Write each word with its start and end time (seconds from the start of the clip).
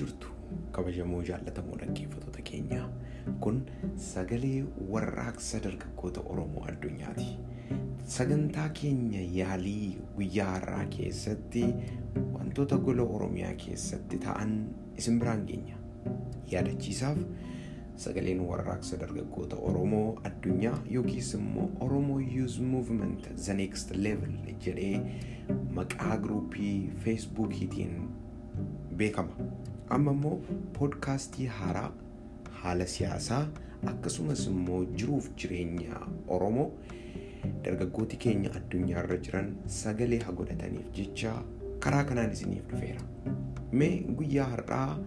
jirtu 0.00 0.28
kabajamoo 0.78 1.22
jaallatamoo 1.30 1.76
dhaggeeffattoota 1.82 2.42
keenya 2.50 2.82
kun 3.46 3.62
sagalee 4.08 4.64
warraaqsa 4.94 5.60
dargaggoota 5.64 6.20
Oromoo 6.32 6.64
addunyaati. 6.72 7.26
Sagantaa 8.16 8.68
keenya 8.80 9.20
yaalii 9.38 9.98
guyyaa 10.16 10.50
har'aa 10.50 10.84
keessatti 10.96 11.64
wantoota 12.34 12.76
gola 12.78 13.02
Oromiyaa 13.16 13.54
keessatti 13.64 14.18
ta'an 14.26 14.52
isin 15.02 15.18
biraan 15.22 15.42
geenya. 15.48 15.76
Yaadachiisaaf 16.52 17.18
sagaleen 18.04 18.40
warraaqsa 18.50 18.96
dargaggoota 19.02 19.56
Oromoo 19.70 20.20
addunyaa 20.30 20.78
yookiis 20.94 21.34
immoo 21.40 21.68
Oromoo 21.80 22.20
Youth 22.36 22.58
Movement 22.60 23.26
The 23.44 23.54
Next 23.62 23.90
Level 23.96 24.34
jedhee 24.66 25.00
maqaa 25.80 26.16
giruuppii 26.18 26.90
feesbuukiitiin 27.04 28.08
beekama. 28.96 29.32
Amma 29.88 30.12
immoo 30.12 30.38
poodkaastii 30.78 31.46
haaraa 31.58 31.90
haala 32.62 32.86
siyaasaa 32.94 33.42
akkasumas 33.92 34.46
immoo 34.52 34.80
jiruuf 35.00 35.28
jireenya 35.42 36.00
Oromoo 36.36 36.66
dargaggooti 37.64 38.16
keenya 38.24 38.50
addunyaarra 38.60 39.16
jiran 39.28 39.52
sagalee 39.80 40.18
haa 40.26 40.32
godhataniif 40.40 40.90
jecha 40.98 41.34
karaa 41.86 42.04
kanaan 42.10 42.32
isiniif 42.36 42.66
dhufeera. 42.72 43.00
Mee 43.72 43.92
guyyaa 44.20 44.48
har'aa 44.54 44.98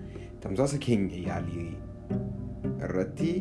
tamsaasa 0.45 0.77
keenya 0.87 1.17
yaalii 1.27 1.71
irratti 2.85 3.31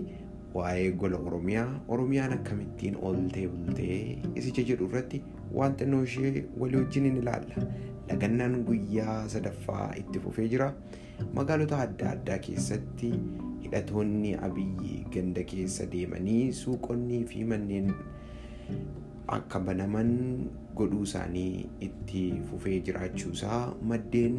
waa'ee 0.58 0.90
gola 1.02 1.16
Oromiyaa 1.30 1.66
Oromiyaan 1.96 2.32
akkamittiin 2.38 2.96
ooltee 3.08 3.48
bultee 3.48 3.98
isicha 4.34 4.62
jedhu 4.70 4.88
irratti 4.90 5.22
waan 5.58 5.76
xinnoo 5.80 6.02
ishee 6.08 6.44
walii 6.62 6.80
wajjin 6.82 7.02
ni 7.08 7.18
ilaalla. 7.22 7.66
Lagannaan 8.10 8.62
guyyaa 8.70 9.18
sadaffaa 9.34 9.90
itti 10.02 10.18
fufee 10.26 10.48
jira. 10.54 10.72
Magaalota 11.34 11.78
adda 11.84 12.10
addaa 12.16 12.38
keessatti 12.46 13.10
hidhatoonni 13.62 14.34
abiyyi 14.48 15.04
ganda 15.14 15.42
keessa 15.52 15.86
deemanii 15.94 16.52
suuqonnii 16.60 17.24
fi 17.32 17.44
manneen 17.52 17.90
akka 19.36 19.60
banaman 19.60 20.12
godhuu 20.80 21.02
isaanii 21.08 21.66
itti 21.88 22.22
fufee 22.50 22.80
jiraachuusaa 22.88 23.60
maddeen 23.92 24.38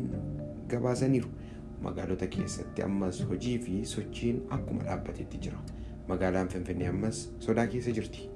gabaasaniiru. 0.74 1.30
Magaalota 1.84 2.28
keessatti 2.28 2.82
ammas 2.84 3.20
hojii 3.28 3.58
fi 3.68 3.86
sochiin 3.86 4.42
akkuma 4.58 4.84
dhaabbatetti 4.88 5.38
jira. 5.46 5.60
Magaalaan 6.10 6.50
Finfinnee 6.50 6.88
ammas 6.90 7.18
sodaa 7.46 7.68
keessa 7.74 7.92
jirti. 7.98 8.30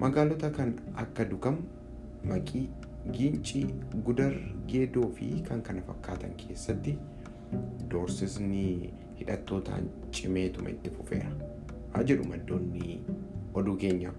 Magaalota 0.00 0.50
kan 0.50 0.74
akka 1.02 1.24
Dukam, 1.30 1.56
Maqii, 2.24 2.68
Giincii, 3.12 3.66
Gudar, 4.04 4.34
Geedoo 4.72 5.08
fi 5.18 5.30
kan 5.48 5.62
kana 5.62 5.82
fakkaatan 5.88 6.34
keessatti 6.42 6.96
doorsisni 7.90 8.92
hidhattootaan 9.20 9.88
cimeetuma 10.18 10.70
itti 10.76 10.90
fufeera. 10.98 11.30
Haa 11.94 12.02
jedhu 12.12 12.28
maddoonni 12.28 13.00
oduu 13.54 13.76
keenya. 13.76 14.12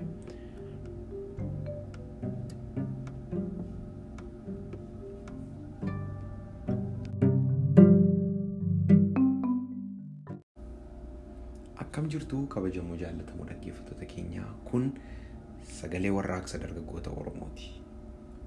Akkam 11.80 12.08
jirtu 12.14 12.46
kabajamoo 12.48 12.96
jaallatamoo 13.02 13.46
dhaggeeffattoota 13.50 14.06
keenyaa 14.14 14.52
kun 14.72 14.92
sagalee 15.80 16.12
warraaqsa 16.18 16.60
dargaggoota 16.64 17.10
Oromooti. 17.10 17.72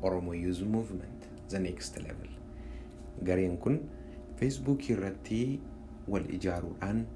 Oromo 0.03 0.33
Youth 0.35 0.63
Movement 0.63 1.27
The 1.49 1.59
Next 1.59 1.97
Level. 1.97 2.29
Gareen 3.25 3.59
kun 3.59 3.81
feesbuukii 4.37 4.93
irratti 4.97 5.61
wal 6.09 6.25
ijaaruudhaan 6.39 7.07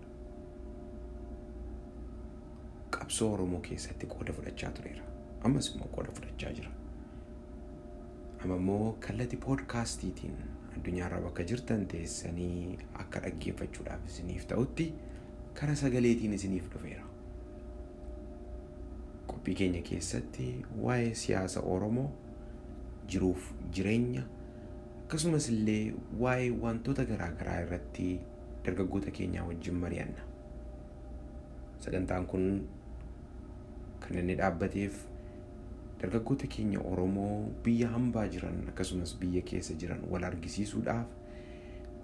qabsoo 2.96 3.32
Oromoo 3.34 3.60
keessatti 3.60 4.06
qooda 4.06 4.32
fudhachaa 4.32 4.70
tureera. 4.70 5.02
Ammas 5.44 5.70
immoo 5.74 5.88
qooda 5.96 6.12
fudhachaa 6.20 6.52
jira. 6.60 6.70
Amma 8.44 8.56
immoo 8.56 8.92
kallattii 9.06 9.38
poodkaastiitiin 9.44 10.36
addunyaarra 10.78 11.20
bakka 11.20 11.42
jirtan 11.52 11.86
teessanii 11.92 12.78
akka 13.04 13.20
dhaggeeffachuudhaaf 13.26 14.06
isiniif 14.10 14.46
ta'utti 14.52 14.92
karaa 15.60 15.74
sagaleetiin 15.74 16.32
isiniif 16.38 16.68
dhufeera. 16.72 17.04
Qophii 19.26 19.54
keenya 19.54 19.82
keessatti 19.82 20.46
waa'ee 20.84 21.14
siyaasa 21.14 21.60
Oromoo 21.60 22.10
jiruuf 23.08 23.50
jireenya 23.74 24.22
akkasumas 25.04 25.48
illee 25.52 25.94
waa'ee 26.22 26.50
wantoota 26.62 27.04
garaagaraa 27.10 27.60
irratti 27.66 28.08
dargaggoota 28.64 29.10
keenyaa 29.10 29.44
wajjin 29.50 29.74
mari'anna. 29.84 30.22
Sagantaan 31.84 32.26
kun 32.26 32.46
kan 34.00 34.18
inni 34.18 34.34
dhaabbateef 34.40 34.98
dargaggoota 36.00 36.46
keenya 36.56 36.80
Oromoo 36.92 37.50
biyya 37.64 37.88
hambaa 37.94 38.26
jiran 38.28 38.62
akkasumas 38.72 39.16
biyya 39.20 39.42
keessa 39.52 39.74
jiran 39.74 40.00
wal 40.10 40.24
argisiisuudhaaf 40.24 41.06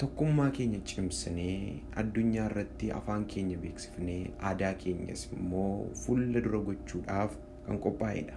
tokkummaa 0.04 0.50
keenya 0.56 0.80
cimsinee 0.90 1.80
addunyaa 2.00 2.46
irratti 2.50 2.90
afaan 2.98 3.24
keenya 3.34 3.56
beeksifnee 3.62 4.20
aadaa 4.50 4.72
keenyas 4.82 5.22
immoo 5.36 5.88
fuula 6.00 6.40
dura 6.46 6.58
gochuudhaaf 6.66 7.36
kan 7.66 7.78
qophaa'edha. 7.86 8.34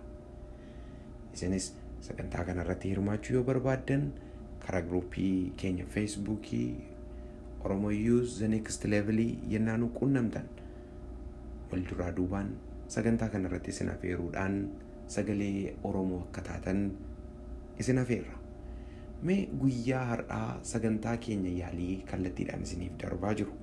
Isinis 1.34 1.66
sagantaa 2.08 2.46
kana 2.50 2.64
irratti 2.66 2.90
hirmaachuu 2.94 3.36
yoo 3.38 3.44
barbaaddan 3.50 4.06
karaa 4.66 4.82
giruuppii 4.86 5.52
keenya 5.64 5.86
feesbuukii 5.96 6.70
Oromo 7.66 7.92
Youth 7.92 8.38
The 8.40 8.48
Next 8.54 8.86
Level 8.96 9.20
yennaa 9.56 9.78
nu 9.84 9.90
quunnamtan 10.00 10.48
wal 11.72 11.84
duraa 11.92 12.12
duubaan 12.22 12.54
sagantaa 12.96 13.30
kana 13.36 13.50
irratti 13.52 13.70
isin 13.76 13.90
afeeruudhaan 13.98 14.60
sagalee 15.18 15.76
Oromoo 15.92 16.22
akka 16.30 16.42
taatan 16.52 16.92
isin 17.80 17.98
afeerra. 18.06 18.37
Mee 19.24 19.48
guyyaa 19.62 20.04
har'aa 20.12 20.60
sagantaa 20.72 21.16
keenya 21.26 21.52
yaalii 21.60 21.96
kallattiidhaan 22.12 22.62
isiniif 22.68 22.98
darbaa 23.04 23.34
jiru. 23.40 23.54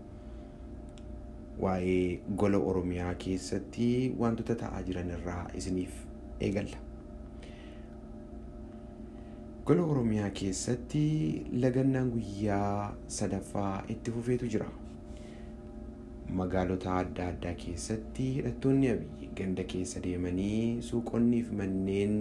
Waa'ee 1.65 2.21
gola 2.43 2.59
Oromiyaa 2.71 3.15
keessatti 3.25 3.87
wantoota 4.23 4.57
ta'aa 4.63 4.83
jiran 4.89 5.13
irraa 5.19 5.45
isiniif 5.61 6.01
eegalla. 6.49 6.81
Gola 9.69 9.85
Oromiyaa 9.95 10.31
keessatti 10.41 11.05
lagannaan 11.67 12.11
guyyaa 12.17 12.97
sadaffaa 13.19 13.85
itti 13.97 14.11
fufeetu 14.17 14.51
jira. 14.57 14.67
Magaalota 16.43 16.97
adda 17.05 17.29
addaa 17.33 17.55
keessatti 17.65 18.29
hidhattoonni 18.41 18.91
abiyyi 18.97 19.31
ganda 19.41 19.65
keessa 19.73 20.03
deemanii 20.09 20.83
suuqonnii 20.91 21.43
fi 21.49 21.55
manneen 21.63 22.15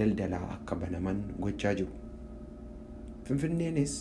daldalaa 0.00 0.44
akka 0.58 0.76
banaman 0.84 1.22
gochaa 1.46 1.74
jiru. 1.80 1.92
Finfinneenis 3.28 3.94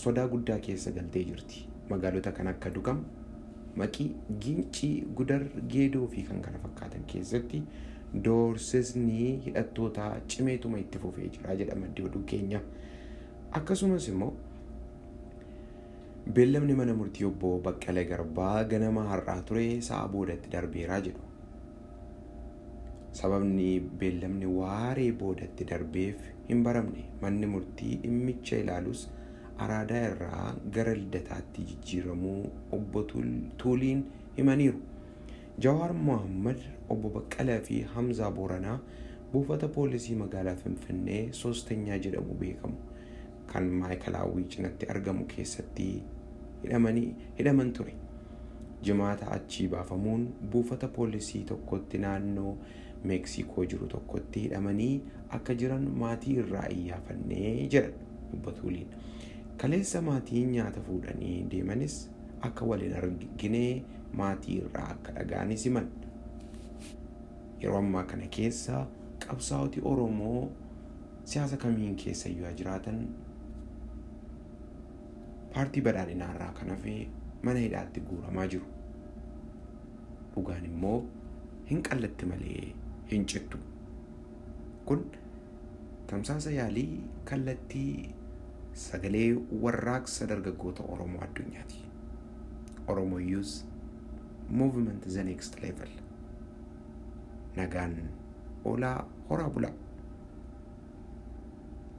sodaa 0.00 0.26
guddaa 0.32 0.58
keessa 0.66 0.90
galtee 0.96 1.24
jirti. 1.30 1.66
Magaalota 1.90 2.32
kan 2.32 2.48
akka 2.52 2.70
Dukam, 2.74 3.04
Maqii, 3.76 4.08
Giincii, 4.40 5.04
Gudar, 5.16 5.42
Geedoo 5.74 6.06
fi 6.14 6.22
kan 6.22 6.40
kana 6.42 6.58
fakkaatan 6.62 7.04
keessatti 7.12 7.62
doorsisni 8.24 9.28
hidhattoota 9.46 10.08
cimeetuma 10.34 10.78
itti 10.82 10.98
fufee 11.04 11.28
jira 11.36 11.56
jedha 11.60 11.76
maddi 11.84 12.02
oduu 12.08 12.22
keenya. 12.32 12.60
Akkasumas 13.60 14.08
immoo 14.12 14.32
beellamni 16.36 16.74
mana 16.80 16.94
murtii 17.00 17.26
obbo 17.30 17.58
Baqqalee 17.68 18.04
Garbaa 18.12 18.64
ganama 18.64 19.06
har'aa 19.12 19.40
ture 19.50 19.66
sa'a 19.88 20.08
boodatti 20.14 20.52
darbeeraa 20.56 21.00
jedhu. 21.08 21.20
Sababni 23.18 23.80
beellamni 24.00 24.46
waaree 24.60 25.12
boodatti 25.20 25.64
darbeef 25.70 26.22
hin 26.48 26.62
baramne 26.66 27.04
manni 27.22 27.46
murtii 27.52 27.96
dhimmicha 28.04 28.56
ilaalus 28.62 29.02
araadaa 29.66 30.00
irraa 30.08 30.46
gara 30.76 30.94
lidataatti 31.02 31.62
jijjiiramuu 31.68 32.40
obbo 32.78 33.02
Tuuliin 33.62 34.02
himaniiru. 34.38 34.80
Jawaar 35.66 35.92
Mohaammed 36.08 36.60
obbo 36.90 37.08
Baqqalaa 37.18 37.60
fi 37.68 37.82
Hamzaa 37.94 38.30
Booranaa 38.38 38.78
buufata 39.32 39.68
poolisii 39.76 40.14
magaalaa 40.22 40.56
Finfinnee 40.64 41.22
soostanyaa 41.42 41.98
jedhamu 42.06 42.34
beekamu 42.40 42.76
kan 43.52 43.68
maayikalaawwii 43.82 44.44
cinatti 44.56 44.86
argamu 44.96 45.24
keessatti 45.34 45.86
hidhaman 46.62 47.72
ture. 47.72 47.94
Jimaata 48.82 49.30
achii 49.36 49.68
baafamuun 49.68 50.26
buufata 50.52 50.88
poolisii 50.88 51.44
tokkotti 51.50 51.98
naannoo 51.98 52.56
Meeksikoo 53.10 53.64
jiru 53.72 53.86
tokkotti 53.94 54.40
hidhamanii 54.46 55.02
akka 55.38 55.54
jiran 55.62 55.88
maatii 56.02 56.36
irraa 56.42 56.66
iyyaafannee 56.76 57.68
jedhan 57.74 57.92
obbo 58.34 58.52
Tuuliin. 58.60 58.88
Kaleessa 59.62 60.00
maatiin 60.02 60.50
nyaata 60.52 60.80
fuudhanii 60.86 61.34
deemanis 61.50 61.96
akka 62.48 62.64
waliin 62.70 62.94
argine 63.00 63.62
maatii 64.20 64.56
irraa 64.62 64.88
akka 64.94 65.12
dhaga'anis 65.18 65.64
himan. 65.68 65.88
Yeroo 67.62 67.78
ammaa 67.82 68.02
kana 68.12 68.26
keessa 68.38 68.86
qabsaa'oti 69.26 69.80
Oromoo 69.92 70.48
siyaasa 71.24 71.56
kamiin 71.56 71.96
keessa 72.04 72.28
iyyuu 72.28 72.52
jiraatan 72.62 72.98
paartii 75.54 75.82
badhaadhinaa 75.86 76.30
irraa 76.34 76.52
kan 76.60 76.70
hafe 76.74 76.94
mana 77.42 77.58
hidhaatti 77.66 78.00
guuramaa 78.08 78.46
jiru. 78.54 78.66
Dhugaan 80.34 80.64
immoo 80.70 80.96
hin 81.70 81.82
qallatti 81.88 82.26
malee 82.32 82.64
hin 83.10 83.26
cittu. 83.26 83.58
Kun 84.84 85.04
tamsaasa 86.06 86.50
yaalii 86.50 87.04
kallattii 87.24 88.14
sagalee 88.72 89.28
warraaqsa 89.62 90.28
dargaggoota 90.28 90.82
Oromoo 90.88 91.22
addunyaati. 91.28 91.84
Oromo 92.88 93.18
Youth 93.18 93.54
Movement 94.50 95.08
The 95.12 95.24
Next 95.24 95.62
Level. 95.62 95.88
Nagaan 97.56 97.96
oolaa 98.64 99.08
horaa 99.30 99.50
bulaa. 99.50 99.72